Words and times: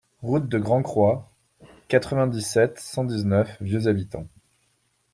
Route 0.23 0.47
de 0.49 0.57
Grand 0.57 0.81
Croix, 0.81 1.31
quatre-vingt-dix-sept, 1.87 2.79
cent 2.79 3.03
dix-neuf 3.03 3.55
Vieux-Habitants 3.61 4.25